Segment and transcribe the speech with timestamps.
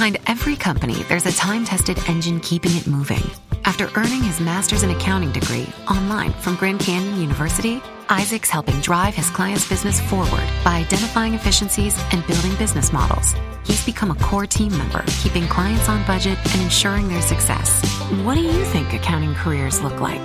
[0.00, 3.20] Behind every company, there's a time tested engine keeping it moving.
[3.66, 9.14] After earning his master's in accounting degree online from Grand Canyon University, Isaac's helping drive
[9.14, 13.34] his client's business forward by identifying efficiencies and building business models.
[13.66, 17.84] He's become a core team member, keeping clients on budget and ensuring their success.
[18.24, 20.22] What do you think accounting careers look like?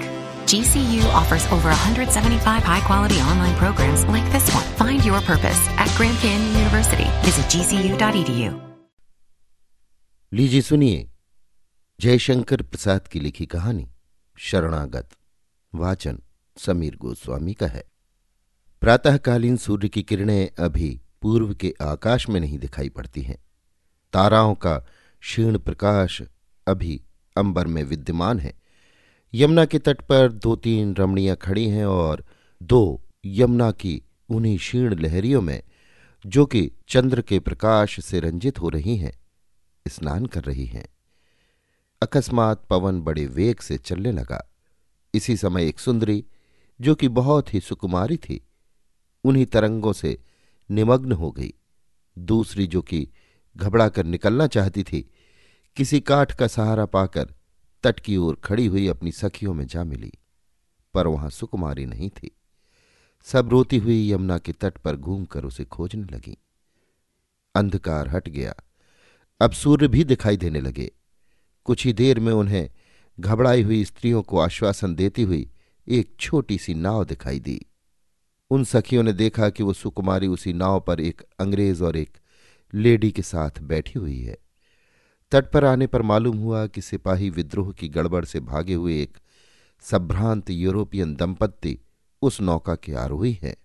[0.47, 4.63] GCU offers over 175 high quality online programs like this one.
[4.77, 7.09] Find your purpose at Grand Canyon University.
[7.25, 8.74] Visit gcu.edu.
[10.35, 11.09] लीजिए सुनिए।
[12.01, 13.87] जयशंकर प्रसाद की लिखी कहानी,
[14.37, 15.09] शरणागत,
[15.75, 16.19] वाचन,
[16.57, 17.83] समीर गोस्वामी का है।
[18.81, 23.37] प्रातःकालीन सूर्य की किरणें अभी पूर्व के आकाश में नहीं दिखाई पड़ती हैं।
[24.13, 24.77] ताराओं का
[25.19, 26.21] क्षीण प्रकाश
[26.67, 27.01] अभी
[27.37, 28.53] अंबर में विद्यमान है।
[29.33, 32.25] यमुना के तट पर दो तीन रमणियाँ खड़ी हैं और
[32.63, 35.63] दो यमुना की उन्हीं क्षीण लहरियों में,
[36.25, 39.24] जो कि चंद्र के प्रकाश से रंजित हो रही हैं।
[39.87, 40.87] स्नान कर रही हैं।
[42.01, 44.51] अकस्मात पवन बड़े वेग से चलने लगा।
[45.13, 46.25] इसी समय एक सुंदरी,
[46.81, 48.47] जो कि बहुत ही सुकुमारी थी,
[49.23, 50.23] उन्हीं तरंगों से
[50.71, 51.53] निमग्न हो गई।
[52.17, 53.07] दूसरी, जो कि
[53.57, 55.11] घबरा कर निकलना चाहती थी,
[55.75, 57.33] किसी काठ का सहारा पाकर
[57.83, 60.13] तट की ओर खड़ी हुई अपनी सखियों में जा मिली,
[60.93, 62.35] पर वहाँ सुकुमारी नहीं थी।
[63.23, 66.37] सब रोती हुई यमुना के तट पर घूमकर उसे खोजने लगी।
[67.55, 68.55] अंधकार हट गया।
[69.41, 70.91] अब सूर्य भी दिखाई देने लगे।
[71.63, 72.69] कुछ ही देर में उन्हें
[73.19, 75.49] घबराई हुई स्त्रियों को आश्वासन देती हुई
[75.87, 77.65] एक छोटी सी नाव दिखाई दी।
[78.49, 82.17] उन सखियों ने देखा कि वो सुकुमारी उसी नाव पर एक अंग्रेज़ और एक
[82.73, 84.37] लेडी के साथ बैठी हुई है।
[85.31, 89.17] तट पर आने पर मालूम हुआ कि सिपाही विद्रोह की गड़बड़ से भागे हुए एक
[89.81, 91.79] संभ्रांत यूरोपियन दंपत्ति
[92.21, 93.55] उस नौका के आरोही है।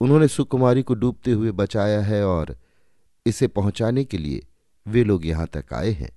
[0.00, 2.56] उन्होंने सुकुमारी को डूबते हुए बचाया है और
[3.26, 4.46] इसे पहुँचाने के लिए
[4.86, 6.10] वे लोग यहाँ तक आए हैं।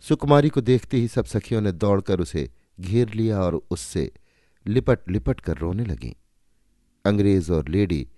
[0.00, 4.12] सुकुमारी को देखते ही सब सखियों ने दौड़कर उसे घेर लिया और उससे
[4.66, 6.12] लिपट लिपट कर रोने लगीं।
[7.04, 8.08] अंग्रेज़ और लेडी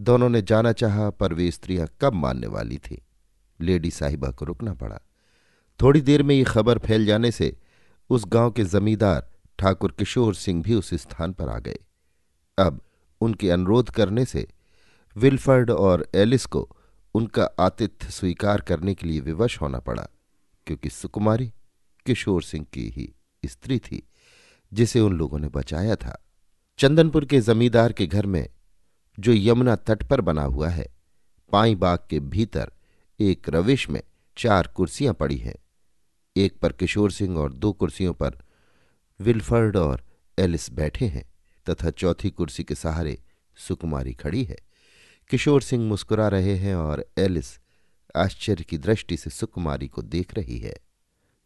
[0.00, 3.02] दोनों ने जाना चाहा, पर वे स्त्रियाँ कब मानने वाली थी।
[3.60, 5.00] लेडी साहिबा को रुकना पड़ा।
[5.82, 7.56] थोड़ी देर में ये खबर फैल जाने से
[8.10, 11.78] उस गाँव के जमींदार ठाकुर किशोर सिंह भी उस स्थान पर आ गए।
[12.58, 12.80] अब
[13.20, 14.48] उनके अनुरोध करने से
[15.16, 16.76] विल्फर्ड और एलिस को
[17.14, 20.06] उनका आतिथ्य स्वीकार करने के लिए विवश होना पड़ा,
[20.66, 21.52] क्योंकि सुकुमारी
[22.06, 23.12] किशोर सिंह की ही
[23.44, 24.02] स्त्री थी,
[24.72, 26.18] जिसे उन लोगों ने बचाया था।
[26.78, 28.48] चंदनपुर के जमींदार के घर में
[29.18, 30.86] जो यमुना तट पर बना हुआ है
[31.52, 32.72] पाई बाग के भीतर
[33.20, 34.02] एक रविश में
[34.36, 35.54] चार कुर्सियाँ पड़ी हैं।
[36.36, 38.38] एक पर किशोर सिंह और दो कुर्सियों पर
[39.20, 40.04] विल्फर्ड और
[40.38, 41.24] एलिस बैठे हैं,
[41.66, 43.18] तथा चौथी कुर्सी के सहारे
[43.56, 44.56] सुकुमारी खड़ी है।
[45.30, 47.58] किशोर सिंह मुस्कुरा रहे हैं और एलिस
[48.16, 50.74] आश्चर्य की दृष्टि से सुकुमारी को देख रही है।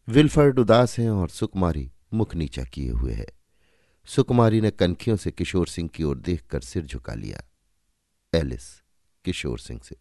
[0.07, 3.27] विल्फर्ड उदास हैं और सुकुमारी मुख नीचा किए हुए है।
[4.07, 7.41] सुकुमारी ने कनखियों से किशोर सिंह की ओर देखकर सिर झुका लिया।
[8.33, 8.69] एलिस
[9.25, 9.95] किशोर सिंह से,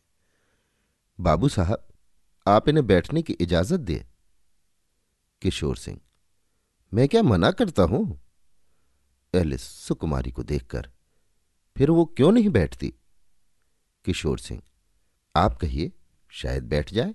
[1.19, 1.87] बाबू साहब,
[2.47, 4.05] आप इन्हें बैठने की इजाज़त दे?
[5.43, 6.01] किशोर सिंह,
[6.93, 8.21] मैं क्या मना करता हूँ?
[9.35, 10.91] एलिस सुकुमारी को देखकर,
[11.77, 12.93] फिर वो क्यों नहीं बैठती?
[14.07, 14.63] किशोर सिंह।
[15.37, 15.93] आप कहिए,
[16.29, 17.15] शायद बैठ जाए।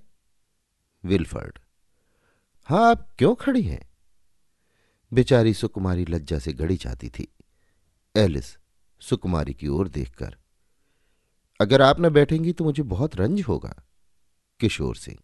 [1.05, 1.59] विल्फर्ड।
[2.65, 3.89] हाँ आप क्यों खड़ी हैं?
[5.13, 7.33] बेचारी सुकुमारी लज्जा से गड़ी जाती थी।
[8.15, 8.57] एलिस
[8.99, 10.37] सुकुमारी की ओर देखकर।
[11.61, 13.83] अगर आप न बैठेंगी तो मुझे बहुत रंज होगा।
[14.59, 15.17] किशोर सिंह।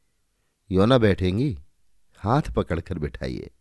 [0.72, 1.60] यो न बैठेंगी?
[2.18, 3.52] हाथ पकड़कर बिठाइए।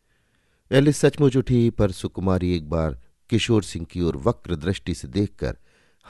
[0.73, 5.59] एलिस सचमुच उठी, पर सुकुमारी एक बार किशोर सिंह की ओर वक्र दृष्टि से देखकर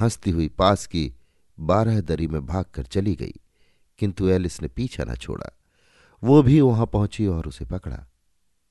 [0.00, 1.14] हंसती हुई पास की
[1.58, 3.34] बारह दरी में भागकर चली गई,
[3.98, 5.50] किंतु एलिस ने पीछा न छोड़ा।
[6.22, 8.06] वो भी वहाँ पहुँची और उसे पकड़ा।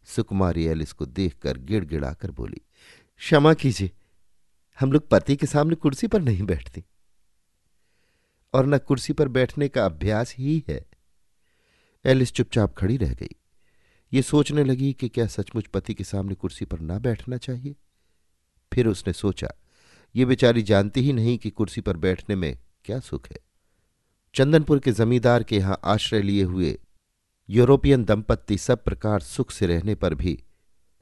[0.07, 2.61] सुकुमारी एलिस को देखकर गिड़गिड़ाकर बोली,
[3.17, 3.91] क्षमा कीजिए,
[4.79, 6.83] हम लोग पति के सामने कुर्सी पर नहीं बैठती।
[8.53, 10.85] और न कुर्सी पर बैठने का अभ्यास ही है।
[12.05, 13.35] एलिस चुपचाप खड़ी रह गई।
[14.13, 17.75] ये सोचने लगी कि क्या सचमुच पति के सामने कुर्सी पर ना बैठना चाहिए।
[18.73, 19.47] फिर उसने सोचा,
[20.15, 23.37] ये बेचारी जानती ही नहीं कि कुर्सी पर बैठने में क्या सुख है?
[24.35, 26.77] चंदनपुर के जमींदार के यहाँ आश्रय लिए हुए
[27.49, 30.37] यूरोपियन दंपत्ति सब प्रकार सुख से रहने पर भी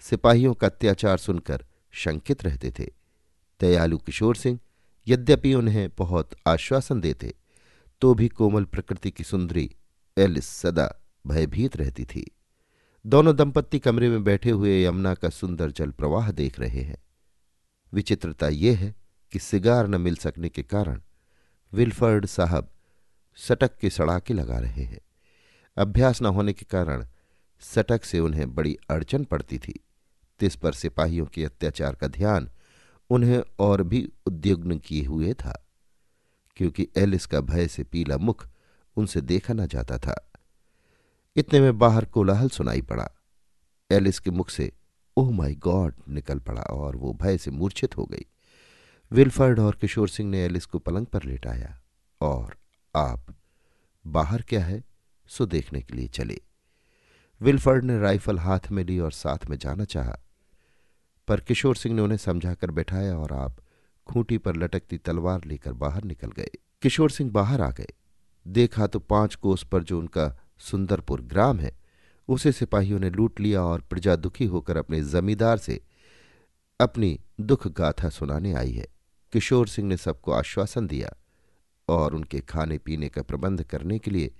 [0.04, 2.90] सिपाहियों का अत्याचार सुनकर शंकित रहते थे।
[3.62, 4.60] दयालु किशोर सिंह
[5.08, 7.34] यद्यपि उन्हें बहुत आश्वासन देते
[8.02, 9.70] तो भी कोमल प्रकृति की सुंदरी
[10.18, 10.92] एलिस सदा
[11.28, 12.26] भयभीत रहती थी।
[13.06, 17.02] दोनों दंपत्ति कमरे में बैठे हुए यमुना का सुंदर जल प्रवाह देख रहे हैं।
[17.94, 18.96] विचित्रता यह है
[19.32, 21.02] कि सिगार न मिल सकने के कारण
[21.74, 22.70] विल्फर्ड साहब
[23.38, 25.00] सटक के सड़ाके लगा रहे हैं।
[25.78, 27.06] अभ्यास न होने के कारण
[27.62, 29.80] सटक से उन्हें बड़ी अड़चन पड़ती थी।
[30.40, 32.50] तिस पर सिपाहियों के अत्याचार का ध्यान
[33.10, 35.68] उन्हें और भी उद्युग्न किए हुए था,
[36.58, 38.48] क्योंकि एलिस का भय से पीला मुख
[38.98, 40.32] उनसे देखा न जाता था।
[41.36, 43.10] इतने में बाहर कोलाहल सुनाई पड़ा।
[43.92, 44.72] एलिस के मुख से,
[45.18, 45.94] ओह माई गॉड!
[46.10, 48.26] निकल पड़ा और वो भय से मूर्छित हो गई।
[49.12, 51.82] विल्फर्ड और किशोर सिंह ने एलिस को पलंग पर लेटाया
[52.22, 52.56] और
[52.96, 53.26] आप
[54.06, 54.84] बाहर क्या है,
[55.30, 56.40] सो देखने के लिए चले।
[57.42, 60.16] विल्फर्ड ने राइफल हाथ में ली और साथ में जाना चाहा,
[61.28, 63.58] पर किशोर सिंह ने उन्हें समझाकर बैठाया और आप
[64.08, 66.50] खूंटी पर लटकती तलवार लेकर बाहर निकल गए।
[66.82, 67.94] किशोर सिंह बाहर आ गए।
[68.46, 70.28] देखा तो पाँच कोस पर जो उनका
[70.60, 71.72] सुंदरपुर ग्राम है,
[72.30, 75.82] उसे सिपाहियों ने लूट लिया और प्रजा दुखी होकर अपने जमींदार से
[76.80, 78.88] अपनी दुख गाथा सुनाने आई है।
[79.34, 81.14] किशोर सिंह ने सबको आश्वासन दिया
[81.88, 84.34] और उनके खाने पीने का प्रबंध करने के लिए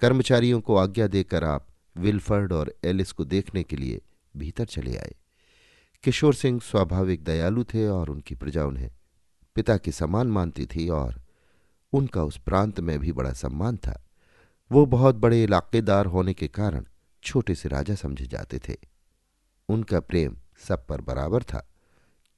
[0.00, 1.66] कर्मचारियों को आज्ञा देकर आप
[1.96, 4.00] विल्फर्ड और एलिस को देखने के लिए
[4.36, 5.14] भीतर चले आए।
[6.04, 8.90] किशोर सिंह स्वाभाविक दयालु थे और उनकी प्रजा उन्हें
[9.54, 11.22] पिता के समान मानती थी और
[11.92, 14.06] उनका उस प्रांत में भी बड़ा सम्मान था।
[14.72, 16.84] वो बहुत बड़े इलाकेदार होने के कारण
[17.22, 18.76] छोटे से राजा समझे जाते थे।
[19.68, 20.36] उनका प्रेम
[20.68, 21.68] सब पर बराबर था,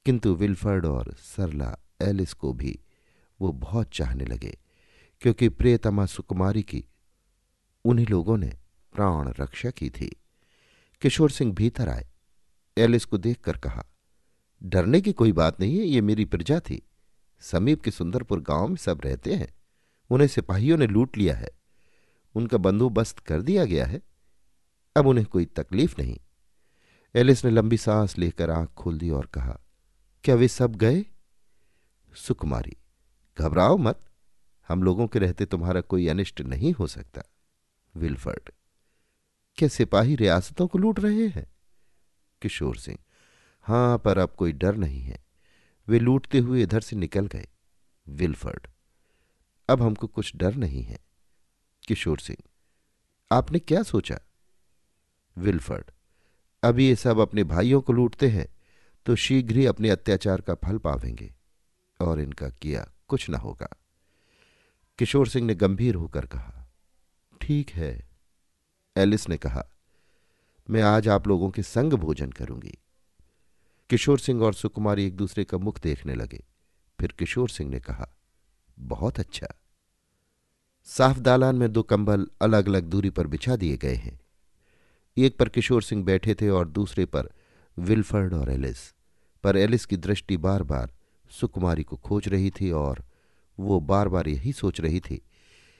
[0.05, 2.79] किंतु विल्फर्ड और सरला एलिस को भी
[3.41, 4.57] वो बहुत चाहने लगे,
[5.21, 6.85] क्योंकि प्रियतमा सुकुमारी की
[7.85, 8.57] उन्हीं लोगों ने
[8.93, 10.15] प्राण रक्षा की थी।
[11.01, 12.07] किशोर सिंह भीतर आए।
[12.77, 13.85] एलिस को देखकर कहा,
[14.63, 16.81] डरने की कोई बात नहीं है, ये मेरी प्रजा थी।
[17.39, 19.53] समीप के सुंदरपुर गाँव में सब रहते हैं।
[20.09, 21.49] उन्हें सिपाहियों ने लूट लिया है।
[22.35, 24.01] उनका बंदोबस्त कर दिया गया है।
[24.95, 26.19] अब उन्हें कोई तकलीफ़ नहीं।
[27.15, 29.59] एलिस ने लंबी सांस लेकर आँख खोल दी और कहा,
[30.23, 31.05] क्या वे सब गए?
[32.19, 32.75] सुकुमारी,
[33.37, 33.99] घबराओ मत,
[34.69, 37.21] हम लोगों के रहते तुम्हारा कोई अनिष्ट नहीं हो सकता।
[37.95, 38.49] विल्फर्ड,
[39.57, 41.47] क्या सिपाही रियासतों को लूट रहे हैं?
[42.41, 42.97] किशोर सिंह,
[43.65, 45.23] हाँ, पर अब कोई डर नहीं है।
[45.87, 47.47] वे लूटते हुए इधर से निकल गए।
[48.07, 48.67] विल्फर्ड,
[49.69, 50.99] अब हमको कुछ डर नहीं है।
[51.87, 52.37] किशोर सिंह,
[53.31, 54.19] आपने क्या सोचा?
[55.37, 55.91] विल्फर्ड,
[56.63, 58.47] अभी ये सब अपने भाइयों को लूटते हैं
[59.05, 61.33] तो शीघ्र ही अपने अत्याचार का फल पावेंगे।
[62.01, 63.69] और इनका किया कुछ न होगा।
[64.99, 66.67] किशोर सिंह ने गंभीर होकर कहा,
[67.41, 68.09] ठीक है।
[68.97, 69.65] एलिस ने कहा,
[70.69, 72.77] मैं आज आप लोगों के संग भोजन करूँगी।
[73.89, 76.43] किशोर सिंह और सुकुमारी एक दूसरे का मुख देखने लगे।
[76.99, 78.07] फिर किशोर सिंह ने कहा,
[78.79, 79.47] बहुत अच्छा।
[80.85, 84.19] साफ़ दालान में दो कंबल अलग अलग दूरी पर बिछा दिए गए हैं।
[85.17, 87.29] एक पर किशोर सिंह बैठे थे और दूसरे पर
[87.79, 88.93] विल्फर्ड और एलिस।
[89.43, 90.91] पर एलिस की दृष्टि बार बार
[91.29, 93.03] सुकुमारी को खोज रही थी और
[93.57, 95.21] वो बार बार यही सोच रही थी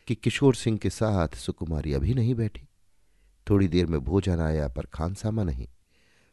[0.07, 2.67] कि किशोर सिंह के साथ सुकुमारी अभी नहीं बैठी।
[3.47, 5.67] थोड़ी देर में भोजन आया, पर खानसामा नहीं।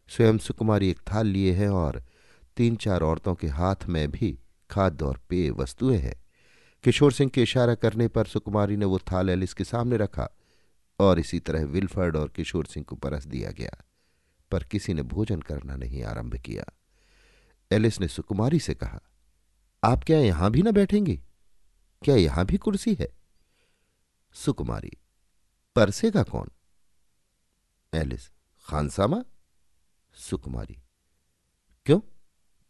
[0.09, 2.03] स्वयं सुकुमारी एक थाल लिए है और
[2.57, 4.39] तीन चार औरतों के हाथ में भी
[4.71, 6.15] खाद्य और पेय वस्तुएँ हैं।
[6.85, 10.29] किशोर सिंह के इशारा करने पर सुकुमारी ने वो थाल एलिस के सामने रखा
[10.99, 13.77] और इसी तरह विल्फर्ड और किशोर सिंह को परस दिया गया,
[14.51, 16.65] पर किसी ने भोजन करना नहीं आरंभ किया।
[17.71, 19.01] एलिस ने सुकुमारी से कहा,
[19.83, 21.17] आप क्या यहाँ भी ना बैठेंगे?
[22.03, 23.09] क्या यहाँ भी कुर्सी है?
[24.35, 24.93] सुकुमारी
[25.77, 26.51] परसेगा कौन?
[27.93, 28.29] एलिस,
[28.67, 29.23] खानसामा?
[30.17, 30.77] सुकुमारी,
[31.87, 32.01] क्यों?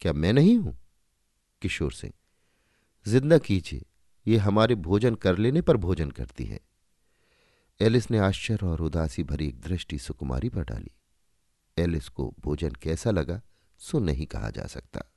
[0.00, 0.76] क्या मैं नहीं हूँ?
[1.62, 2.12] किशोर सिंह,
[3.06, 3.84] ज़िंदा कीजिए,
[4.26, 6.60] ये हमारे भोजन कर लेने पर भोजन करती है।
[7.80, 10.90] एलिस ने आश्चर्य और उदासी भरी एक दृष्टि सुकुमारी पर डाली।
[11.76, 13.40] एलिस को भोजन कैसा लगा?
[13.78, 15.12] सो नहीं कहा जा सकता।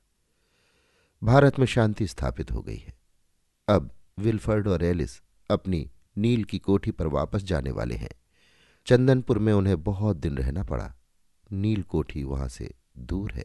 [1.22, 2.98] भारत में शांति स्थापित हो गई है।
[3.68, 8.10] अब विल्फर्ड और एलिस अपनी नील की कोठी पर वापस जाने वाले हैं।
[8.86, 10.94] चंदनपुर में उन्हें बहुत दिन रहना पड़ा।
[11.52, 13.44] नील कोठी वहाँ से दूर है।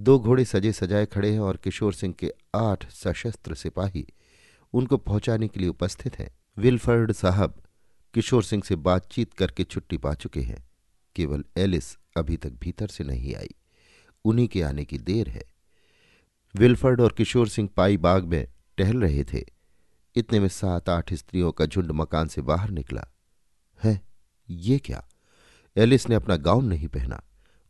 [0.00, 4.06] दो घोड़े सजे सजाए खड़े हैं और किशोर सिंह के आठ सशस्त्र सिपाही
[4.72, 7.62] उनको पहुँचाने के लिए उपस्थित हैं। विल्फर्ड साहब
[8.14, 10.68] किशोर सिंह से बातचीत करके छुट्टी पा चुके हैं।
[11.16, 13.50] केवल एलिस अभी तक भीतर से नहीं आई।
[14.24, 15.44] उन्हीं के आने की देर है।
[16.56, 19.44] विल्फर्ड और किशोर सिंह पाई बाग में टहल रहे थे।
[20.16, 23.08] इतने में सात आठ स्त्रियों का झुंड मकान से बाहर निकला।
[23.84, 24.02] है,
[24.50, 25.08] ये क्या?
[25.76, 27.22] एलिस ने अपना गाउन नहीं पहना।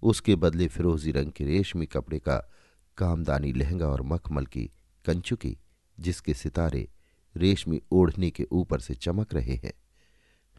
[0.03, 2.51] उसके बदले फिरोजी रंग के रेशमी कपड़े का
[2.99, 4.71] कामदानी लहंगा और मखमल की
[5.05, 5.59] कंचुकी,
[6.01, 6.89] जिसके सितारे
[7.37, 9.73] रेशमी ओढ़नी के ऊपर से चमक रहे हैं।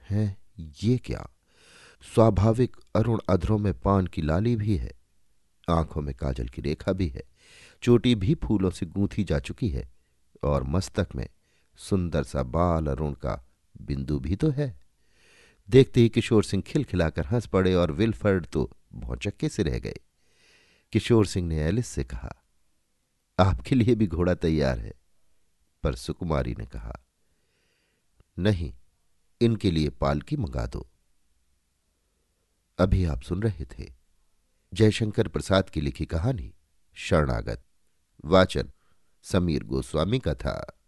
[0.10, 0.38] हैं,
[0.84, 1.30] ये क्या?
[2.16, 5.05] स्वाभाविक अरुण अधरों में पान की लाली भी है।
[5.70, 7.24] आँखों में काजल की रेखा भी है।
[7.84, 9.90] चोटी भी फूलों से गूंथी जा चुकी है
[10.44, 11.28] और मस्तक में
[11.80, 13.44] सुंदर सा बाल अरुण का
[13.82, 14.74] बिंदु भी तो है।
[15.70, 19.96] देखते ही किशोर सिंह खिलखिलाकर हंस पड़े और विलफर्ड तो भौचक्के से रह गए।
[20.94, 22.36] किशोर सिंह ने एलिस से कहा,
[23.40, 24.94] आपके लिए भी घोड़ा तैयार है।
[25.84, 26.94] पर सुकुमारी ने कहा,
[28.40, 28.74] नहीं,
[29.42, 30.88] इनके लिए पालकी मंगा दो।
[32.80, 33.92] अभी आप सुन रहे थे
[34.74, 36.54] जयशंकर प्रसाद की लिखी कहानी
[36.94, 37.64] शरणागत।
[38.26, 38.72] वाचन
[39.24, 40.85] समीर गोस्वामी का था।